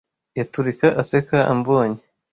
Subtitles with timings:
[0.37, 1.99] Yaturika aseka ambonye.